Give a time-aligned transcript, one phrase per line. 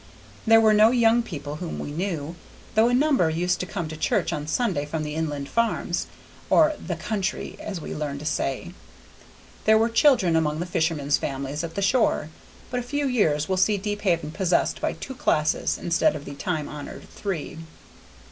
[0.47, 2.35] There were no young people whom we knew,
[2.73, 6.07] though a number used to come to church on Sunday from the inland farms,
[6.49, 8.71] or "the country," as we learned to say.
[9.65, 12.29] There were children among the fishermen's families at the shore,
[12.71, 16.67] but a few years will see Deephaven possessed by two classes instead of the time
[16.67, 17.59] honored three.